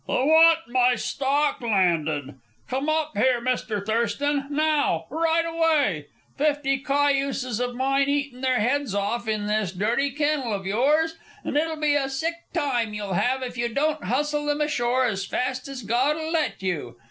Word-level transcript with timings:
"I 0.09 0.13
want 0.23 0.67
my 0.67 0.95
stock 0.95 1.61
landed! 1.61 2.33
Come 2.67 2.89
up 2.89 3.11
here, 3.15 3.39
Mr. 3.39 3.85
Thurston! 3.85 4.47
Now! 4.49 5.05
Right 5.11 5.45
away! 5.45 6.07
Fifty 6.39 6.79
cayuses 6.79 7.59
of 7.59 7.75
| 7.75 7.75
mine 7.75 8.09
eating 8.09 8.41
their 8.41 8.59
heads 8.59 8.95
off 8.95 9.27
in 9.27 9.45
this 9.45 9.71
dirty 9.71 10.09
kennel 10.09 10.55
of 10.55 10.65
yours, 10.65 11.17
and 11.43 11.55
it'll 11.55 11.75
be 11.77 11.93
a 11.93 12.09
sick 12.09 12.33
time 12.51 12.95
you'll 12.95 13.13
have 13.13 13.43
if 13.43 13.59
you 13.59 13.69
don't 13.69 14.05
hustle 14.05 14.47
them 14.47 14.61
ashore 14.61 15.05
as 15.05 15.23
fast 15.23 15.67
as 15.67 15.83
God'll 15.83 16.31
let 16.31 16.63
you! 16.63 16.97